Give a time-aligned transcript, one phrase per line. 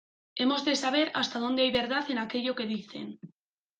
[0.33, 3.19] hemos de saber hasta dónde hay verdad en aquello que dicen: